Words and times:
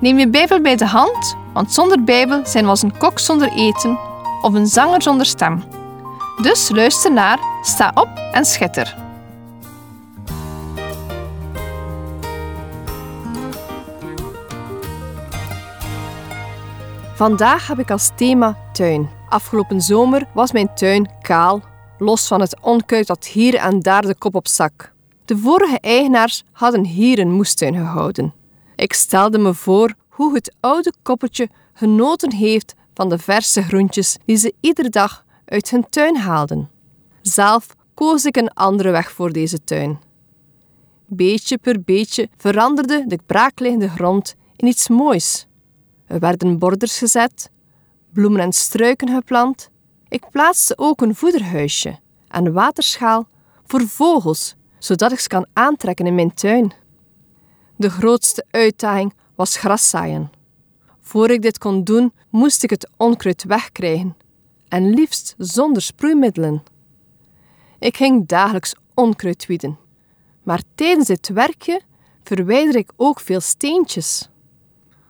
Neem 0.00 0.18
je 0.18 0.28
Bijbel 0.28 0.60
bij 0.60 0.76
de 0.76 0.86
hand, 0.86 1.36
want 1.52 1.72
zonder 1.72 2.04
Bijbel 2.04 2.46
zijn 2.46 2.64
we 2.64 2.70
als 2.70 2.82
een 2.82 2.96
kok 2.96 3.18
zonder 3.18 3.52
eten 3.52 3.98
of 4.42 4.54
een 4.54 4.66
zanger 4.66 5.02
zonder 5.02 5.26
stem. 5.26 5.62
Dus 6.42 6.70
luister 6.70 7.12
naar, 7.12 7.38
sta 7.62 7.90
op 7.94 8.08
en 8.32 8.44
schitter. 8.44 8.96
Vandaag 17.14 17.66
heb 17.66 17.78
ik 17.78 17.90
als 17.90 18.10
thema 18.14 18.56
tuin. 18.72 19.10
Afgelopen 19.28 19.80
zomer 19.80 20.26
was 20.34 20.52
mijn 20.52 20.74
tuin 20.74 21.10
kaal, 21.22 21.62
los 21.98 22.26
van 22.26 22.40
het 22.40 22.60
onkruid 22.60 23.06
dat 23.06 23.26
hier 23.26 23.54
en 23.54 23.80
daar 23.80 24.02
de 24.02 24.14
kop 24.14 24.34
op 24.34 24.48
zak. 24.48 24.92
De 25.24 25.38
vorige 25.38 25.78
eigenaars 25.80 26.44
hadden 26.52 26.84
hier 26.84 27.18
een 27.18 27.32
moestuin 27.32 27.74
gehouden. 27.74 28.39
Ik 28.80 28.92
stelde 28.92 29.38
me 29.38 29.54
voor 29.54 29.94
hoe 30.08 30.34
het 30.34 30.54
oude 30.60 30.92
koppeltje 31.02 31.48
genoten 31.72 32.32
heeft 32.32 32.74
van 32.94 33.08
de 33.08 33.18
verse 33.18 33.62
groentjes 33.62 34.16
die 34.24 34.36
ze 34.36 34.54
iedere 34.60 34.88
dag 34.88 35.24
uit 35.44 35.70
hun 35.70 35.86
tuin 35.90 36.16
haalden. 36.16 36.70
Zelf 37.22 37.66
koos 37.94 38.24
ik 38.24 38.36
een 38.36 38.52
andere 38.52 38.90
weg 38.90 39.12
voor 39.12 39.32
deze 39.32 39.64
tuin. 39.64 39.98
Beetje 41.06 41.58
per 41.58 41.82
beetje 41.82 42.28
veranderde 42.36 43.04
de 43.06 43.18
braakliggende 43.26 43.88
grond 43.88 44.34
in 44.56 44.66
iets 44.66 44.88
moois. 44.88 45.46
Er 46.06 46.18
werden 46.18 46.58
borders 46.58 46.98
gezet, 46.98 47.50
bloemen 48.12 48.40
en 48.40 48.52
struiken 48.52 49.08
geplant. 49.08 49.70
Ik 50.08 50.30
plaatste 50.30 50.78
ook 50.78 51.00
een 51.00 51.14
voederhuisje 51.14 51.98
en 52.28 52.52
waterschaal 52.52 53.28
voor 53.66 53.88
vogels, 53.88 54.54
zodat 54.78 55.12
ik 55.12 55.18
ze 55.18 55.28
kan 55.28 55.46
aantrekken 55.52 56.06
in 56.06 56.14
mijn 56.14 56.34
tuin. 56.34 56.72
De 57.80 57.90
grootste 57.90 58.44
uitdaging 58.50 59.14
was 59.34 59.56
graszaaien. 59.56 60.30
Voor 61.00 61.30
ik 61.30 61.42
dit 61.42 61.58
kon 61.58 61.84
doen, 61.84 62.12
moest 62.28 62.62
ik 62.62 62.70
het 62.70 62.90
onkruid 62.96 63.44
wegkrijgen, 63.44 64.16
en 64.68 64.94
liefst 64.94 65.34
zonder 65.38 65.82
sproeimiddelen. 65.82 66.62
Ik 67.78 67.96
ging 67.96 68.26
dagelijks 68.26 68.74
onkruid 68.94 69.46
wieden, 69.46 69.78
maar 70.42 70.62
tijdens 70.74 71.06
dit 71.06 71.28
werkje 71.28 71.80
verwijder 72.22 72.76
ik 72.76 72.92
ook 72.96 73.20
veel 73.20 73.40
steentjes. 73.40 74.28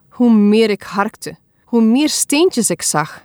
Hoe 0.09 0.33
meer 0.33 0.71
ik 0.71 0.83
harkte, 0.83 1.37
hoe 1.65 1.83
meer 1.83 2.09
steentjes 2.09 2.71
ik 2.71 2.83
zag. 2.83 3.25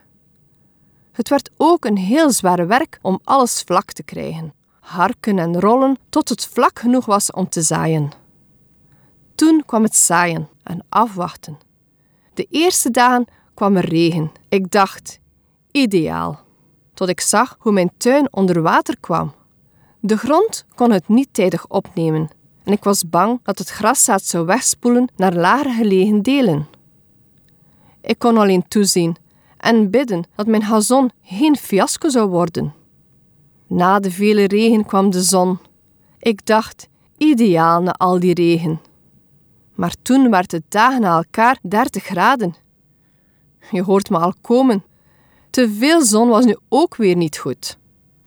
Het 1.11 1.29
werd 1.29 1.49
ook 1.57 1.85
een 1.85 1.97
heel 1.97 2.31
zwaar 2.31 2.67
werk 2.67 2.99
om 3.01 3.19
alles 3.23 3.61
vlak 3.61 3.91
te 3.91 4.03
krijgen. 4.03 4.53
Harken 4.79 5.39
en 5.39 5.59
rollen 5.59 5.97
tot 6.09 6.29
het 6.29 6.45
vlak 6.45 6.79
genoeg 6.79 7.05
was 7.05 7.31
om 7.31 7.49
te 7.49 7.61
zaaien. 7.61 8.23
Toen 9.35 9.63
kwam 9.65 9.83
het 9.83 9.95
zaaien 9.95 10.49
en 10.63 10.85
afwachten. 10.89 11.57
De 12.33 12.47
eerste 12.49 12.91
dagen 12.91 13.27
kwam 13.53 13.75
er 13.75 13.89
regen. 13.89 14.31
Ik 14.49 14.71
dacht, 14.71 15.19
ideaal. 15.71 16.39
Tot 16.93 17.09
ik 17.09 17.21
zag 17.21 17.55
hoe 17.59 17.71
mijn 17.71 17.91
tuin 17.97 18.33
onder 18.33 18.61
water 18.61 18.97
kwam. 18.99 19.33
De 19.99 20.17
grond 20.17 20.65
kon 20.75 20.91
het 20.91 21.07
niet 21.07 21.27
tijdig 21.31 21.67
opnemen 21.67 22.29
en 22.65 22.71
ik 22.71 22.83
was 22.83 23.09
bang 23.09 23.39
dat 23.43 23.57
het 23.57 23.69
graszaad 23.69 24.23
zou 24.23 24.45
wegspoelen 24.45 25.07
naar 25.15 25.33
lager 25.33 25.71
gelegen 25.71 26.21
delen. 26.21 26.67
Ik 28.01 28.19
kon 28.19 28.37
alleen 28.37 28.67
toezien 28.67 29.15
en 29.57 29.89
bidden 29.89 30.23
dat 30.35 30.47
mijn 30.47 30.63
gazon 30.63 31.11
geen 31.23 31.55
fiasco 31.55 32.09
zou 32.09 32.29
worden. 32.29 32.73
Na 33.67 33.99
de 33.99 34.11
vele 34.11 34.47
regen 34.47 34.85
kwam 34.85 35.09
de 35.09 35.21
zon. 35.21 35.59
Ik 36.19 36.45
dacht, 36.45 36.87
ideaal 37.17 37.81
na 37.81 37.91
al 37.91 38.19
die 38.19 38.33
regen. 38.33 38.79
Maar 39.75 39.95
toen 40.01 40.29
werd 40.29 40.51
het 40.51 40.63
dagen 40.67 41.01
na 41.01 41.15
elkaar 41.15 41.59
30 41.61 42.03
graden. 42.03 42.55
Je 43.71 43.81
hoort 43.81 44.09
me 44.09 44.17
al 44.17 44.33
komen. 44.41 44.83
Te 45.49 45.73
veel 45.73 46.05
zon 46.05 46.27
was 46.27 46.45
nu 46.45 46.57
ook 46.69 46.95
weer 46.95 47.15
niet 47.15 47.37
goed. 47.37 47.77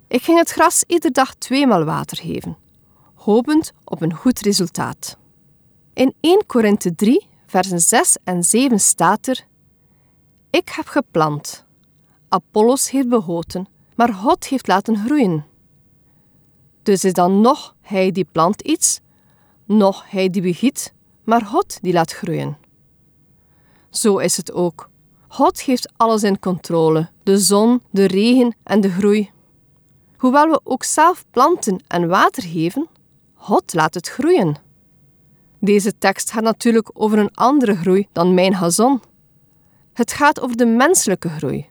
Ik 0.09 0.23
ging 0.23 0.39
het 0.39 0.51
gras 0.51 0.85
iedere 0.87 1.13
dag 1.13 1.35
tweemaal 1.35 1.85
water 1.85 2.17
geven, 2.17 2.57
hopend 3.15 3.73
op 3.85 4.03
een 4.03 4.15
goed 4.15 4.41
resultaat. 4.41 5.17
In 5.95 6.15
1 6.21 6.47
Korinthe 6.47 6.95
3, 6.95 7.27
versen 7.47 7.81
6 7.81 8.17
en 8.25 8.43
7 8.43 8.81
staat 8.81 9.27
er: 9.27 9.47
Ik 10.51 10.69
heb 10.69 10.87
geplant, 10.87 11.65
Apollos 12.29 12.91
heeft 12.91 13.09
behoten, 13.09 13.69
maar 13.95 14.15
God 14.15 14.47
heeft 14.47 14.67
laten 14.67 14.97
groeien. 14.97 15.47
Dus 16.83 17.05
is 17.05 17.13
dan 17.13 17.41
nog 17.41 17.75
hij 17.81 18.13
die 18.13 18.27
plant 18.33 18.63
iets, 18.63 19.01
nog 19.65 20.11
hij 20.11 20.31
die 20.31 20.43
begiet, 20.43 20.95
maar 21.29 21.45
God 21.45 21.79
die 21.83 21.93
laat 21.93 22.13
groeien. 22.13 22.57
Zo 23.91 24.19
is 24.19 24.37
het 24.37 24.53
ook. 24.53 24.91
God 25.29 25.63
heeft 25.63 25.93
alles 25.97 26.23
in 26.23 26.39
controle: 26.39 27.09
de 27.23 27.39
zon, 27.39 27.83
de 27.91 28.05
regen 28.05 28.57
en 28.63 28.81
de 28.81 28.91
groei. 28.91 29.31
Hoewel 30.17 30.49
we 30.49 30.61
ook 30.65 30.85
zelf 30.85 31.25
planten 31.31 31.83
en 31.87 32.09
water 32.09 32.43
geven, 32.43 32.89
God 33.35 33.75
laat 33.75 33.95
het 33.95 34.09
groeien. 34.09 34.57
Deze 35.61 35.99
tekst 35.99 36.31
gaat 36.31 36.43
natuurlijk 36.43 36.91
over 36.93 37.19
een 37.19 37.35
andere 37.35 37.77
groei 37.77 38.09
dan 38.13 38.35
mijn 38.35 38.55
gazon. 38.55 39.01
Het 39.93 40.13
gaat 40.13 40.41
over 40.41 40.57
de 40.57 40.67
menselijke 40.67 41.29
groei. 41.29 41.67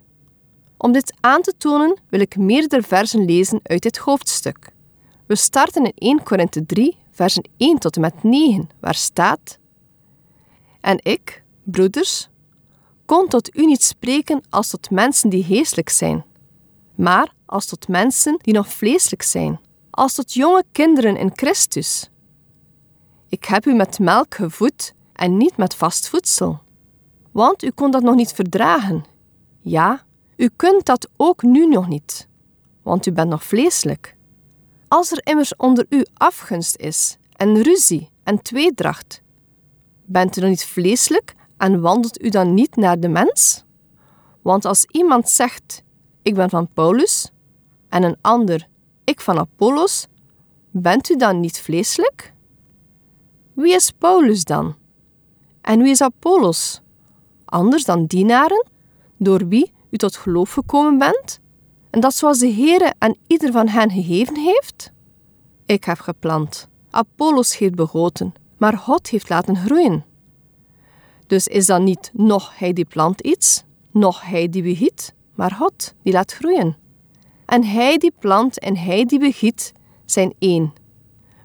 Om 0.78 0.92
dit 0.92 1.14
aan 1.20 1.42
te 1.42 1.54
tonen 1.58 1.98
wil 2.10 2.20
ik 2.20 2.38
meerdere 2.38 2.82
versen 2.82 3.26
lezen 3.26 3.60
uit 3.64 3.82
dit 3.82 3.98
hoofdstuk. 3.98 4.70
We 5.26 5.36
starten 5.36 5.84
in 5.84 5.92
1 5.96 6.24
Korinthe 6.24 6.66
3, 6.66 6.98
versen 7.18 7.50
1 7.58 7.80
tot 7.80 7.96
en 7.96 8.02
met 8.02 8.24
9, 8.24 8.70
waar 8.80 8.96
staat: 8.96 9.60
En 10.82 11.00
ik, 11.02 11.44
broeders, 11.64 12.30
kon 13.06 13.28
tot 13.28 13.56
u 13.56 13.66
niet 13.66 13.84
spreken 13.84 14.42
als 14.50 14.70
tot 14.70 14.90
mensen 14.90 15.30
die 15.30 15.44
geestelijk 15.44 15.90
zijn, 15.90 16.26
maar 16.96 17.34
als 17.46 17.66
tot 17.66 17.88
mensen 17.88 18.38
die 18.42 18.54
nog 18.54 18.68
vleeselijk 18.74 19.22
zijn, 19.22 19.60
als 19.90 20.14
tot 20.14 20.34
jonge 20.34 20.64
kinderen 20.72 21.18
in 21.18 21.32
Christus. 21.36 22.10
Ik 23.30 23.46
heb 23.46 23.66
u 23.66 23.74
met 23.74 24.00
melk 24.00 24.36
gevoed 24.36 24.94
en 25.14 25.38
niet 25.38 25.58
met 25.58 25.76
vast 25.76 26.10
voedsel, 26.10 26.60
want 27.32 27.64
u 27.64 27.70
kon 27.70 27.92
dat 27.92 28.04
nog 28.04 28.16
niet 28.16 28.34
verdragen. 28.34 29.06
Ja, 29.62 30.06
u 30.36 30.50
kunt 30.56 30.86
dat 30.86 31.10
ook 31.16 31.44
nu 31.44 31.68
nog 31.68 31.88
niet, 31.88 32.28
want 32.82 33.06
u 33.06 33.12
bent 33.12 33.30
nog 33.30 33.44
vleeselijk. 33.44 34.17
Als 34.88 35.12
er 35.12 35.20
immers 35.24 35.56
onder 35.56 35.86
u 35.90 36.06
afgunst 36.14 36.76
is, 36.76 37.18
en 37.36 37.62
ruzie 37.62 38.10
en 38.24 38.42
tweedracht, 38.42 39.22
bent 40.06 40.38
u 40.38 40.42
dan 40.42 40.50
niet 40.50 40.66
vleeselijk 40.66 41.36
en 41.58 41.82
wandelt 41.82 42.24
u 42.24 42.30
dan 42.30 42.54
niet 42.54 42.76
naar 42.76 43.00
de 43.00 43.08
mens? 43.08 43.64
Want 44.42 44.66
als 44.66 44.86
iemand 44.86 45.30
zegt: 45.30 45.84
Ik 46.22 46.36
ben 46.36 46.50
van 46.50 46.68
Paulus, 46.74 47.32
en 47.90 48.04
een 48.04 48.18
ander: 48.22 48.68
Ik 49.04 49.22
van 49.22 49.38
Apollos, 49.38 50.08
bent 50.72 51.10
u 51.10 51.16
dan 51.16 51.40
niet 51.40 51.60
vleeselijk? 51.60 52.34
Wie 53.54 53.74
is 53.74 53.92
Paulus 53.92 54.44
dan? 54.44 54.76
En 55.62 55.82
wie 55.82 55.92
is 55.92 56.02
Apollos? 56.02 56.82
Anders 57.46 57.84
dan 57.84 58.06
dienaren, 58.06 58.66
door 59.18 59.48
wie 59.48 59.72
u 59.90 59.98
tot 59.98 60.16
geloof 60.16 60.52
gekomen 60.52 60.98
bent? 60.98 61.40
En 61.98 62.04
dat 62.04 62.16
zoals 62.16 62.40
de 62.40 62.54
Heere 62.54 62.94
aan 62.98 63.16
ieder 63.28 63.52
van 63.52 63.68
hen 63.68 63.92
gegeven 63.92 64.36
heeft? 64.36 64.92
Ik 65.66 65.84
heb 65.84 66.00
geplant, 66.00 66.68
Apollos 66.90 67.58
heeft 67.58 67.76
begoten, 67.76 68.34
maar 68.58 68.78
God 68.78 69.10
heeft 69.10 69.30
laten 69.30 69.56
groeien. 69.56 70.06
Dus 71.28 71.48
is 71.48 71.66
dan 71.66 71.84
niet 71.84 72.12
nog 72.14 72.58
hij 72.58 72.74
die 72.74 72.86
plant 72.86 73.22
iets, 73.22 73.64
nog 73.92 74.22
hij 74.22 74.50
die 74.50 74.64
begiet, 74.64 75.14
maar 75.36 75.52
God 75.52 75.94
die 76.04 76.14
laat 76.14 76.34
groeien. 76.34 76.78
En 77.46 77.64
hij 77.64 77.98
die 77.98 78.14
plant 78.20 78.60
en 78.60 78.78
hij 78.78 79.06
die 79.06 79.20
begiet 79.20 79.74
zijn 80.06 80.34
één. 80.40 80.74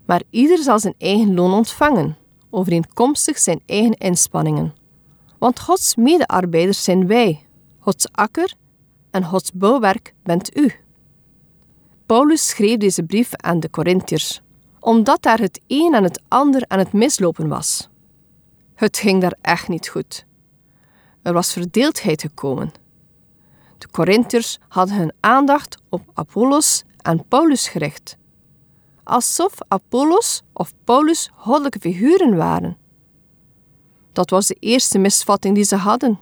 Maar 0.06 0.22
ieder 0.30 0.58
zal 0.58 0.78
zijn 0.78 0.94
eigen 0.98 1.34
loon 1.34 1.52
ontvangen, 1.52 2.16
overeenkomstig 2.50 3.38
zijn 3.38 3.60
eigen 3.66 3.94
inspanningen. 3.94 4.74
Want 5.38 5.60
Gods 5.60 5.96
medearbeiders 5.96 6.84
zijn 6.84 7.06
wij, 7.06 7.46
Gods 7.78 8.06
akker 8.12 8.54
en 9.12 9.24
Gods 9.24 9.52
bouwwerk 9.52 10.14
bent 10.22 10.56
u. 10.56 10.72
Paulus 12.06 12.48
schreef 12.48 12.76
deze 12.76 13.02
brief 13.02 13.34
aan 13.34 13.60
de 13.60 13.70
Corinthiërs, 13.70 14.42
omdat 14.80 15.22
daar 15.22 15.38
het 15.38 15.60
een 15.66 15.94
en 15.94 16.02
het 16.02 16.22
ander 16.28 16.64
aan 16.68 16.78
het 16.78 16.92
mislopen 16.92 17.48
was. 17.48 17.88
Het 18.74 18.96
ging 18.96 19.20
daar 19.20 19.36
echt 19.40 19.68
niet 19.68 19.88
goed. 19.88 20.26
Er 21.22 21.32
was 21.32 21.52
verdeeldheid 21.52 22.20
gekomen. 22.20 22.72
De 23.78 23.88
Corinthiërs 23.90 24.58
hadden 24.68 24.96
hun 24.96 25.12
aandacht 25.20 25.82
op 25.88 26.02
Apollos 26.14 26.84
en 26.96 27.24
Paulus 27.28 27.68
gericht. 27.68 28.16
Alsof 29.04 29.54
Apollos 29.68 30.42
of 30.52 30.72
Paulus 30.84 31.30
goddelijke 31.34 31.78
figuren 31.78 32.36
waren. 32.36 32.76
Dat 34.12 34.30
was 34.30 34.46
de 34.46 34.56
eerste 34.60 34.98
misvatting 34.98 35.54
die 35.54 35.64
ze 35.64 35.76
hadden. 35.76 36.18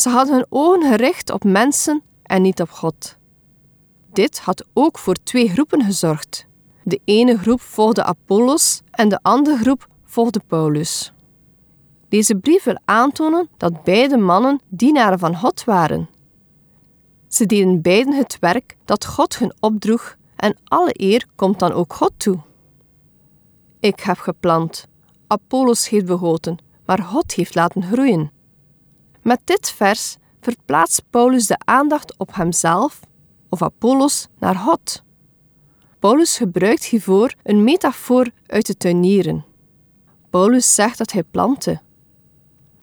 Ze 0.00 0.08
hadden 0.08 0.34
hun 0.34 0.46
ogen 0.48 0.82
gericht 0.82 1.30
op 1.30 1.44
mensen 1.44 2.02
en 2.22 2.42
niet 2.42 2.60
op 2.60 2.70
God. 2.70 3.16
Dit 4.12 4.38
had 4.38 4.64
ook 4.72 4.98
voor 4.98 5.14
twee 5.14 5.48
groepen 5.48 5.84
gezorgd. 5.84 6.46
De 6.84 7.00
ene 7.04 7.38
groep 7.38 7.60
volgde 7.60 8.04
Apollos 8.04 8.80
en 8.90 9.08
de 9.08 9.18
andere 9.22 9.56
groep 9.56 9.88
volgde 10.04 10.40
Paulus. 10.46 11.12
Deze 12.08 12.34
brief 12.34 12.64
wil 12.64 12.78
aantonen 12.84 13.48
dat 13.56 13.82
beide 13.82 14.16
mannen 14.16 14.60
dienaren 14.68 15.18
van 15.18 15.36
God 15.36 15.64
waren. 15.64 16.08
Ze 17.28 17.46
deden 17.46 17.82
beiden 17.82 18.14
het 18.14 18.36
werk 18.40 18.76
dat 18.84 19.06
God 19.06 19.38
hun 19.38 19.52
opdroeg 19.60 20.16
en 20.36 20.56
alle 20.64 20.92
eer 20.92 21.26
komt 21.36 21.58
dan 21.58 21.72
ook 21.72 21.92
God 21.92 22.12
toe. 22.16 22.38
Ik 23.80 24.00
heb 24.00 24.18
geplant, 24.18 24.86
Apollos 25.26 25.88
heeft 25.88 26.06
begoten, 26.06 26.58
maar 26.86 27.02
God 27.02 27.32
heeft 27.32 27.54
laten 27.54 27.82
groeien. 27.82 28.38
Met 29.22 29.40
dit 29.44 29.70
vers 29.70 30.16
verplaatst 30.40 31.02
Paulus 31.10 31.46
de 31.46 31.58
aandacht 31.64 32.18
op 32.18 32.34
hemzelf 32.34 33.00
of 33.48 33.62
Apollos 33.62 34.28
naar 34.38 34.56
God. 34.56 35.02
Paulus 35.98 36.36
gebruikt 36.36 36.84
hiervoor 36.84 37.34
een 37.42 37.64
metafoor 37.64 38.30
uit 38.46 38.66
de 38.66 38.76
tuinieren. 38.76 39.44
Paulus 40.30 40.74
zegt 40.74 40.98
dat 40.98 41.12
hij 41.12 41.22
plantte. 41.22 41.80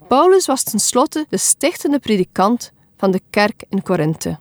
Paulus 0.08 0.46
was 0.46 0.64
tenslotte 0.64 1.26
de 1.30 1.38
stichtende 1.38 2.00
predikant 2.00 2.72
van 2.98 3.12
de 3.12 3.22
kerk 3.30 3.64
in 3.70 3.84
Korinthe. 3.84 4.40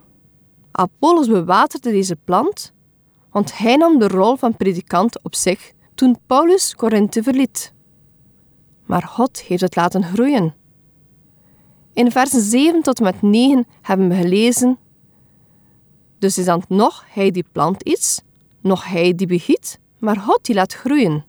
Apollos 0.70 1.26
bewaterde 1.26 1.90
deze 1.90 2.16
plant, 2.16 2.72
want 3.30 3.58
hij 3.58 3.76
nam 3.76 3.98
de 3.98 4.08
rol 4.08 4.36
van 4.36 4.56
predikant 4.56 5.22
op 5.22 5.34
zich 5.34 5.72
toen 5.94 6.18
Paulus 6.26 6.74
Korinthe 6.74 7.22
verliet. 7.22 7.72
Maar 8.84 9.02
God 9.02 9.40
heeft 9.40 9.60
het 9.60 9.76
laten 9.76 10.04
groeien. 10.04 10.54
In 11.96 12.10
versen 12.10 12.40
7 12.40 12.82
tot 12.82 12.98
en 12.98 13.04
met 13.04 13.22
9 13.22 13.66
hebben 13.82 14.08
we 14.08 14.14
gelezen: 14.14 14.78
Dus 16.18 16.38
is 16.38 16.44
dan 16.44 16.62
nog 16.68 17.04
hij 17.08 17.30
die 17.30 17.44
plant 17.52 17.82
iets, 17.82 18.22
nog 18.60 18.84
hij 18.84 19.14
die 19.14 19.26
begiet, 19.26 19.78
maar 19.98 20.16
God 20.16 20.44
die 20.44 20.54
laat 20.54 20.74
groeien. 20.74 21.24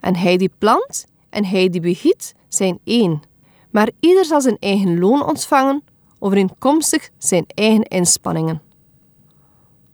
En 0.00 0.16
hij 0.16 0.36
die 0.36 0.50
plant 0.58 1.06
en 1.30 1.44
hij 1.44 1.68
die 1.68 1.80
begiet 1.80 2.34
zijn 2.48 2.78
één. 2.84 3.22
Maar 3.70 3.90
ieder 4.00 4.24
zal 4.24 4.40
zijn 4.40 4.56
eigen 4.58 4.98
loon 4.98 5.26
ontvangen, 5.26 5.82
overeenkomstig 6.18 7.10
zijn 7.18 7.44
eigen 7.54 7.82
inspanningen. 7.82 8.62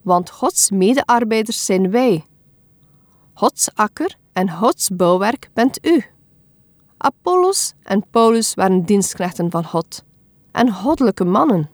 Want 0.03 0.31
Gods 0.31 0.71
medearbeiders 0.71 1.65
zijn 1.65 1.91
wij. 1.91 2.25
Gods 3.33 3.75
akker 3.75 4.17
en 4.33 4.51
Gods 4.51 4.89
bouwwerk 4.89 5.51
bent 5.53 5.87
u. 5.87 6.05
Apollos 7.05 7.73
en 7.83 8.05
Paulus 8.11 8.55
waren 8.55 8.85
dienstknechten 8.85 9.51
van 9.51 9.65
God 9.65 10.05
en 10.53 10.73
goddelijke 10.73 11.25
mannen. 11.25 11.71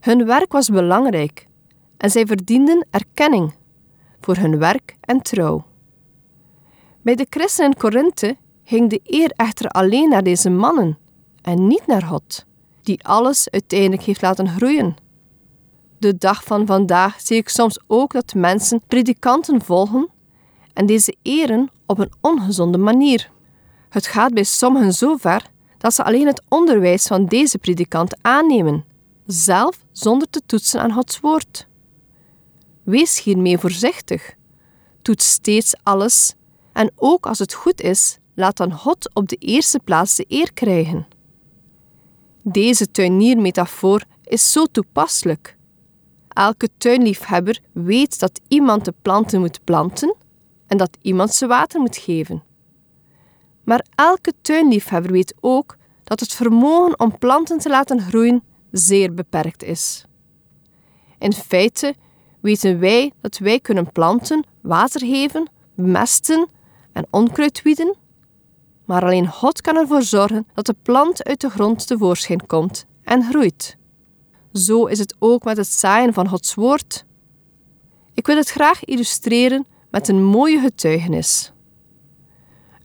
Hun 0.00 0.24
werk 0.24 0.52
was 0.52 0.68
belangrijk 0.68 1.46
en 1.96 2.10
zij 2.10 2.26
verdienden 2.26 2.86
erkenning 2.90 3.54
voor 4.20 4.36
hun 4.36 4.58
werk 4.58 4.96
en 5.00 5.22
trouw. 5.22 5.64
Bij 7.02 7.14
de 7.14 7.26
christenen 7.30 7.70
in 7.70 7.76
Korinthe 7.76 8.36
ging 8.64 8.90
de 8.90 9.00
eer 9.04 9.30
echter 9.36 9.68
alleen 9.68 10.08
naar 10.08 10.22
deze 10.22 10.50
mannen 10.50 10.98
en 11.42 11.66
niet 11.66 11.86
naar 11.86 12.02
God, 12.02 12.46
die 12.82 13.04
alles 13.04 13.50
uiteindelijk 13.50 14.02
heeft 14.02 14.22
laten 14.22 14.48
groeien. 14.48 14.96
De 15.98 16.16
dag 16.16 16.44
van 16.44 16.66
vandaag 16.66 17.20
zie 17.20 17.36
ik 17.36 17.48
soms 17.48 17.80
ook 17.86 18.12
dat 18.12 18.34
mensen 18.34 18.82
predikanten 18.86 19.62
volgen 19.62 20.08
en 20.72 20.86
deze 20.86 21.16
eren 21.22 21.70
op 21.86 21.98
een 21.98 22.12
ongezonde 22.20 22.78
manier. 22.78 23.34
Het 23.88 24.06
gaat 24.06 24.34
bij 24.34 24.44
sommigen 24.44 24.92
zo 24.92 25.16
ver 25.16 25.50
dat 25.78 25.94
ze 25.94 26.04
alleen 26.04 26.26
het 26.26 26.42
onderwijs 26.48 27.06
van 27.06 27.26
deze 27.26 27.58
predikant 27.58 28.16
aannemen, 28.22 28.84
zelf 29.26 29.84
zonder 29.92 30.30
te 30.30 30.42
toetsen 30.46 30.80
aan 30.80 30.92
Gods 30.92 31.20
woord. 31.20 31.68
Wees 32.82 33.22
hiermee 33.22 33.58
voorzichtig. 33.58 34.34
Toets 35.02 35.30
steeds 35.30 35.74
alles 35.82 36.34
en 36.72 36.90
ook 36.96 37.26
als 37.26 37.38
het 37.38 37.54
goed 37.54 37.80
is, 37.80 38.18
laat 38.34 38.56
dan 38.56 38.72
God 38.72 39.14
op 39.14 39.28
de 39.28 39.36
eerste 39.36 39.80
plaats 39.84 40.14
de 40.14 40.24
eer 40.28 40.52
krijgen. 40.52 41.06
Deze 42.42 42.90
tuiniermetafoor 42.90 44.04
is 44.24 44.52
zo 44.52 44.66
toepasselijk. 44.66 45.56
Elke 46.28 46.68
tuinliefhebber 46.78 47.60
weet 47.72 48.18
dat 48.18 48.40
iemand 48.48 48.84
de 48.84 48.94
planten 49.02 49.40
moet 49.40 49.64
planten 49.64 50.14
en 50.66 50.76
dat 50.76 50.96
iemand 51.02 51.34
ze 51.34 51.46
water 51.46 51.80
moet 51.80 51.96
geven. 51.96 52.42
Maar 53.66 53.84
elke 53.94 54.32
tuinliefhebber 54.40 55.12
weet 55.12 55.34
ook 55.40 55.76
dat 56.04 56.20
het 56.20 56.32
vermogen 56.32 57.00
om 57.00 57.18
planten 57.18 57.58
te 57.58 57.68
laten 57.68 58.00
groeien 58.00 58.42
zeer 58.70 59.14
beperkt 59.14 59.62
is. 59.62 60.04
In 61.18 61.32
feite 61.32 61.94
weten 62.40 62.78
wij 62.78 63.12
dat 63.20 63.38
wij 63.38 63.60
kunnen 63.60 63.92
planten, 63.92 64.44
water 64.60 65.00
geven, 65.00 65.50
bemesten 65.74 66.48
en 66.92 67.06
onkruid 67.10 67.62
wieden, 67.62 67.96
maar 68.84 69.02
alleen 69.02 69.28
God 69.28 69.60
kan 69.60 69.76
ervoor 69.76 70.02
zorgen 70.02 70.46
dat 70.54 70.66
de 70.66 70.76
plant 70.82 71.24
uit 71.24 71.40
de 71.40 71.50
grond 71.50 71.86
tevoorschijn 71.86 72.46
komt 72.46 72.86
en 73.02 73.22
groeit. 73.22 73.76
Zo 74.52 74.84
is 74.84 74.98
het 74.98 75.14
ook 75.18 75.44
met 75.44 75.56
het 75.56 75.66
zaaien 75.66 76.14
van 76.14 76.28
Gods 76.28 76.54
woord. 76.54 77.04
Ik 78.14 78.26
wil 78.26 78.36
het 78.36 78.50
graag 78.50 78.84
illustreren 78.84 79.66
met 79.90 80.08
een 80.08 80.24
mooie 80.24 80.60
getuigenis. 80.60 81.52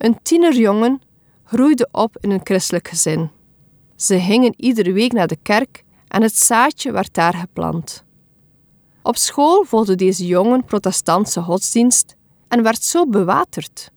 Een 0.02 0.20
tienerjongen 0.22 1.02
groeide 1.44 1.90
op 1.92 2.18
in 2.20 2.32
een 2.32 2.42
christelijk 2.44 2.88
gezin. 2.88 3.30
Ze 3.96 4.20
gingen 4.20 4.54
iedere 4.58 4.92
week 4.92 5.12
naar 5.12 5.28
de 5.28 5.38
kerk 5.42 5.84
en 6.08 6.22
het 6.22 6.38
zaadje 6.38 6.92
werd 6.92 7.14
daar 7.14 7.34
geplant. 7.34 8.04
Op 9.02 9.18
school 9.18 9.64
volgde 9.64 9.96
deze 9.96 10.26
jongen 10.26 10.66
protestantse 10.66 11.42
godsdienst 11.42 12.16
en 12.48 12.64
werd 12.64 12.84
zo 12.84 13.08
bewaterd. 13.08 13.92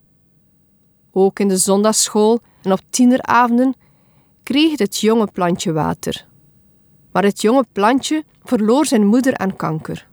Ook 1.13 1.39
in 1.39 1.49
de 1.49 1.57
zondagsschool 1.57 2.41
en 2.63 2.73
op 2.73 2.81
tieneravonden 2.91 3.75
kreeg 4.43 4.79
het 4.79 5.01
jonge 5.01 5.29
plantje 5.33 5.73
water. 5.73 6.27
Maar 7.13 7.25
het 7.25 7.41
jonge 7.41 7.65
plantje 7.73 8.25
verloor 8.43 8.87
zijn 8.87 9.07
moeder 9.07 9.37
aan 9.37 9.57
kanker. 9.57 10.09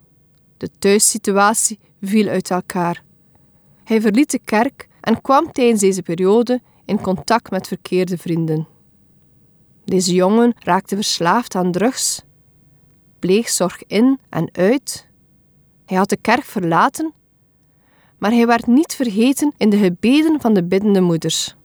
De 0.57 0.69
thuissituatie 0.79 1.79
viel 2.01 2.27
uit 2.27 2.50
elkaar. 2.50 3.03
Hij 3.83 4.01
verliet 4.01 4.31
de 4.31 4.39
kerk 4.45 4.89
en 5.01 5.22
kwam 5.22 5.51
tijdens 5.51 5.79
deze 5.79 6.01
periode 6.01 6.62
in 6.86 7.01
contact 7.01 7.51
met 7.51 7.67
verkeerde 7.67 8.17
vrienden. 8.17 8.67
Deze 9.86 10.13
jongen 10.13 10.53
raakte 10.60 10.96
verslaafd 10.96 11.55
aan 11.55 11.72
drugs, 11.72 12.24
pleegzorg 13.20 13.84
in 13.88 14.20
en 14.29 14.50
uit. 14.51 15.10
Hij 15.86 15.98
had 15.98 16.10
de 16.10 16.17
kerk 16.17 16.43
verlaten, 16.43 17.13
maar 18.17 18.31
hij 18.31 18.48
werd 18.48 18.67
niet 18.67 18.96
vergeten 18.96 19.53
in 19.58 19.70
de 19.70 19.77
gebeden 19.77 20.41
van 20.41 20.53
de 20.53 20.63
biddende 20.63 21.01
moeders. 21.01 21.55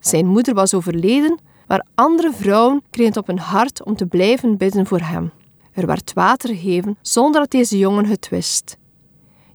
Zijn 0.00 0.26
moeder 0.26 0.54
was 0.54 0.74
overleden, 0.74 1.38
maar 1.66 1.86
andere 1.94 2.32
vrouwen 2.32 2.82
kregen 2.90 3.12
het 3.12 3.20
op 3.20 3.26
hun 3.26 3.38
hart 3.38 3.84
om 3.84 3.96
te 3.96 4.06
blijven 4.06 4.56
bidden 4.56 4.86
voor 4.86 5.00
hem. 5.00 5.30
Er 5.72 5.86
werd 5.86 6.12
water 6.12 6.48
gegeven 6.48 6.96
zonder 7.02 7.40
dat 7.40 7.50
deze 7.50 7.78
jongen 7.78 8.06
het 8.06 8.28
wist. 8.28 8.78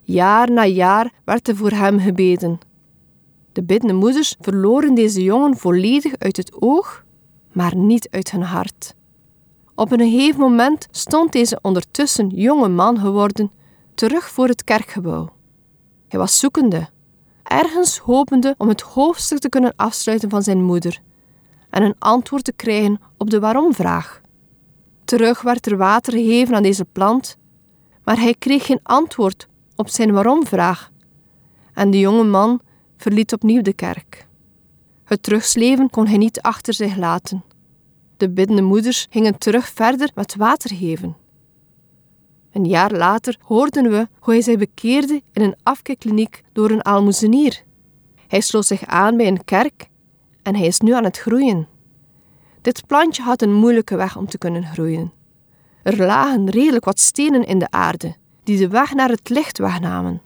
Jaar 0.02 0.52
na 0.52 0.66
jaar 0.66 1.12
werd 1.26 1.48
er 1.48 1.56
voor 1.56 1.72
hem 1.72 2.00
gebeden. 2.00 2.60
De 3.52 3.64
biddende 3.64 3.94
moeders 3.94 4.36
verloren 4.40 4.94
deze 4.94 5.24
jongen 5.24 5.58
volledig 5.58 6.14
uit 6.18 6.38
het 6.38 6.62
oog, 6.62 7.04
maar 7.52 7.76
niet 7.76 8.10
uit 8.10 8.32
hun 8.32 8.44
hart. 8.44 8.96
Op 9.76 9.92
een 9.92 10.00
gegeven 10.00 10.40
moment 10.40 10.88
stond 10.92 11.32
deze 11.32 11.60
ondertussen 11.62 12.30
jonge 12.30 12.68
man 12.68 13.00
geworden 13.00 13.52
terug 13.94 14.30
voor 14.30 14.48
het 14.48 14.64
kerkgebouw. 14.64 15.30
Hij 16.08 16.20
was 16.20 16.40
zoekende, 16.40 16.90
ergens 17.44 17.98
hopende 17.98 18.56
om 18.58 18.68
het 18.68 18.82
hoofdstuk 18.82 19.40
te 19.40 19.50
kunnen 19.50 19.74
afsluiten 19.76 20.30
van 20.30 20.44
zijn 20.44 20.64
moeder 20.64 21.02
en 21.70 21.84
een 21.84 21.96
antwoord 22.00 22.44
te 22.44 22.54
krijgen 22.54 23.00
op 23.18 23.30
de 23.30 23.40
waarom-vraag. 23.40 24.22
Terug 25.04 25.42
werd 25.42 25.66
er 25.66 25.78
water 25.78 26.14
gegeven 26.14 26.56
aan 26.56 26.64
deze 26.64 26.86
plant, 26.86 27.38
maar 28.04 28.20
hij 28.20 28.36
kreeg 28.40 28.66
geen 28.66 28.80
antwoord 28.84 29.48
op 29.76 29.90
zijn 29.90 30.12
waarom-vraag. 30.12 30.92
En 31.74 31.92
de 31.92 32.00
jonge 32.00 32.24
man 32.24 32.62
verliet 33.02 33.34
opnieuw 33.34 33.62
de 33.62 33.74
kerk. 33.74 34.28
Het 35.04 35.24
terugsleven 35.24 35.90
kon 35.90 36.08
hij 36.08 36.18
niet 36.18 36.42
achter 36.42 36.74
zich 36.74 36.96
laten. 36.96 37.44
De 38.18 38.30
biddende 38.30 38.62
moeders 38.62 39.08
gingen 39.10 39.38
terug 39.38 39.68
verder 39.68 40.12
met 40.16 40.36
water 40.36 40.76
geven. 40.76 41.16
Een 42.52 42.66
jaar 42.66 42.92
later 42.92 43.38
hoorden 43.42 43.90
we 43.90 44.08
hoe 44.20 44.34
hij 44.34 44.42
zich 44.42 44.58
bekeerde 44.58 45.22
in 45.34 45.42
een 45.42 45.56
afkeerkliniek 45.64 46.44
door 46.52 46.70
een 46.70 46.86
aalmoezenier. 46.86 47.64
Hij 48.28 48.42
sloot 48.42 48.66
zich 48.66 48.86
aan 48.86 49.18
bij 49.18 49.28
een 49.28 49.44
kerk 49.44 49.88
en 50.44 50.56
hij 50.56 50.68
is 50.68 50.80
nu 50.80 50.94
aan 50.94 51.04
het 51.04 51.18
groeien. 51.18 51.68
Dit 52.62 52.88
plantje 52.88 53.24
had 53.24 53.42
een 53.42 53.54
moeilijke 53.54 53.96
weg 53.96 54.18
om 54.18 54.28
te 54.28 54.38
kunnen 54.38 54.66
groeien. 54.66 55.12
Er 55.84 55.98
lagen 55.98 56.50
redelijk 56.50 56.86
wat 56.86 57.00
stenen 57.00 57.46
in 57.46 57.60
de 57.60 57.72
aarde, 57.72 58.16
die 58.44 58.58
de 58.58 58.68
weg 58.68 58.94
naar 58.94 59.10
het 59.10 59.30
licht 59.30 59.58
wegnamen. 59.58 60.22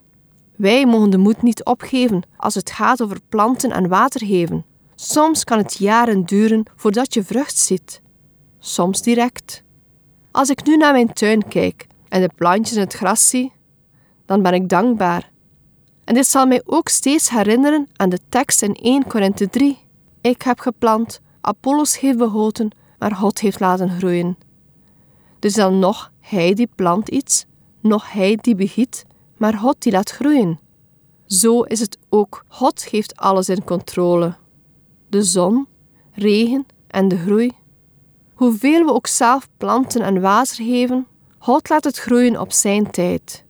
Wij 0.55 0.85
mogen 0.85 1.09
de 1.09 1.17
moed 1.17 1.41
niet 1.41 1.63
opgeven 1.63 2.21
als 2.37 2.55
het 2.55 2.71
gaat 2.71 3.01
over 3.01 3.17
planten 3.29 3.71
en 3.71 3.87
water 3.87 4.25
geven. 4.25 4.65
Soms 4.95 5.43
kan 5.43 5.57
het 5.57 5.77
jaren 5.77 6.25
duren 6.25 6.63
voordat 6.75 7.13
je 7.13 7.23
vrucht 7.23 7.57
ziet, 7.57 8.01
soms 8.59 9.01
direct. 9.01 9.63
Als 10.31 10.49
ik 10.49 10.65
nu 10.65 10.77
naar 10.77 10.91
mijn 10.91 11.13
tuin 11.13 11.47
kijk 11.47 11.87
en 12.09 12.21
de 12.21 12.29
plantjes 12.35 12.75
en 12.75 12.83
het 12.83 12.93
gras 12.93 13.29
zie, 13.29 13.51
dan 14.25 14.41
ben 14.41 14.53
ik 14.53 14.69
dankbaar. 14.69 15.31
En 16.03 16.13
dit 16.13 16.27
zal 16.27 16.45
mij 16.45 16.61
ook 16.65 16.89
steeds 16.89 17.29
herinneren 17.29 17.87
aan 17.95 18.09
de 18.09 18.19
tekst 18.29 18.61
in 18.61 18.73
1 18.73 19.07
Korinthe 19.07 19.49
3. 19.49 19.77
Ik 20.21 20.41
heb 20.41 20.59
geplant, 20.59 21.21
Apollos 21.41 21.99
heeft 21.99 22.17
behoten, 22.17 22.69
maar 22.99 23.15
God 23.15 23.39
heeft 23.39 23.59
laten 23.59 23.89
groeien. 23.89 24.37
Dus 25.39 25.53
dan 25.53 25.79
nog 25.79 26.11
hij 26.19 26.53
die 26.53 26.69
plant 26.75 27.09
iets, 27.09 27.45
nog 27.81 28.11
hij 28.11 28.37
die 28.41 28.55
begiet, 28.55 29.05
maar 29.37 29.53
God 29.53 29.75
die 29.79 29.91
laat 29.91 30.11
groeien. 30.11 30.59
Zo 31.25 31.61
is 31.61 31.79
het 31.79 31.97
ook. 32.09 32.45
God 32.47 32.85
heeft 32.85 33.15
alles 33.15 33.49
in 33.49 33.63
controle. 33.63 34.35
De 35.09 35.23
zon, 35.23 35.67
regen 36.13 36.65
en 36.87 37.07
de 37.07 37.17
groei. 37.17 37.51
Hoeveel 38.33 38.85
we 38.85 38.93
ook 38.93 39.07
zelf 39.07 39.47
planten 39.57 40.01
en 40.01 40.21
water 40.21 40.55
geven, 40.55 41.07
God 41.37 41.69
laat 41.69 41.83
het 41.83 41.97
groeien 41.97 42.39
op 42.39 42.51
zijn 42.51 42.91
tijd. 42.91 43.45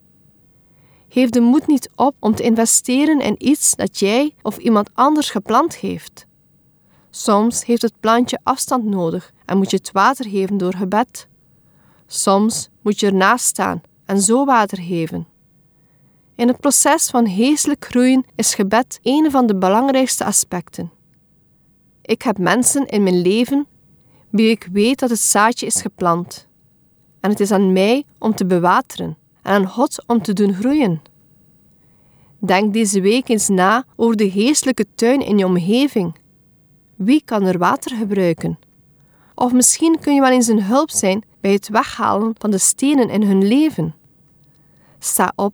Geef 1.09 1.29
de 1.29 1.39
moed 1.39 1.67
niet 1.67 1.89
op 1.95 2.15
om 2.19 2.35
te 2.35 2.43
investeren 2.43 3.19
in 3.19 3.35
iets 3.37 3.75
dat 3.75 3.99
jij 3.99 4.35
of 4.41 4.57
iemand 4.57 4.89
anders 4.93 5.29
geplant 5.29 5.75
heeft. 5.75 6.25
Soms 7.09 7.65
heeft 7.65 7.81
het 7.81 7.99
plantje 7.99 8.39
afstand 8.43 8.83
nodig 8.83 9.31
en 9.45 9.57
moet 9.57 9.71
je 9.71 9.77
het 9.77 9.91
water 9.91 10.29
geven 10.29 10.57
door 10.57 10.73
gebed. 10.73 11.27
Soms 12.07 12.69
moet 12.81 12.99
je 12.99 13.07
ernaast 13.07 13.45
staan 13.45 13.81
en 14.05 14.21
zo 14.21 14.45
water 14.45 14.81
geven. 14.81 15.27
In 16.35 16.47
het 16.47 16.59
proces 16.59 17.09
van 17.09 17.29
geestelijk 17.29 17.85
groeien 17.85 18.25
is 18.35 18.55
gebed 18.55 18.99
een 19.01 19.31
van 19.31 19.47
de 19.47 19.55
belangrijkste 19.55 20.25
aspecten. 20.25 20.91
Ik 22.01 22.21
heb 22.21 22.37
mensen 22.37 22.85
in 22.85 23.03
mijn 23.03 23.21
leven 23.21 23.67
wie 24.29 24.49
ik 24.49 24.67
weet 24.71 24.99
dat 24.99 25.09
het 25.09 25.19
zaadje 25.19 25.65
is 25.65 25.81
geplant. 25.81 26.47
En 27.19 27.29
het 27.29 27.39
is 27.39 27.51
aan 27.51 27.73
mij 27.73 28.03
om 28.19 28.35
te 28.35 28.45
bewateren 28.45 29.17
en 29.41 29.53
aan 29.53 29.67
God 29.67 30.03
om 30.07 30.21
te 30.21 30.33
doen 30.33 30.53
groeien. 30.53 31.01
Denk 32.39 32.73
deze 32.73 33.01
week 33.01 33.29
eens 33.29 33.47
na 33.47 33.85
over 33.95 34.15
de 34.15 34.31
geestelijke 34.31 34.85
tuin 34.95 35.21
in 35.21 35.37
je 35.37 35.45
omgeving. 35.45 36.15
Wie 36.95 37.21
kan 37.25 37.43
er 37.43 37.57
water 37.57 37.97
gebruiken? 37.97 38.59
Of 39.35 39.53
misschien 39.53 39.99
kun 39.99 40.13
je 40.13 40.21
wel 40.21 40.31
eens 40.31 40.47
een 40.47 40.63
hulp 40.63 40.89
zijn 40.89 41.23
bij 41.41 41.51
het 41.51 41.69
weghalen 41.69 42.33
van 42.37 42.51
de 42.51 42.57
stenen 42.57 43.09
in 43.09 43.23
hun 43.23 43.47
leven. 43.47 43.95
Sta 44.99 45.33
op, 45.35 45.53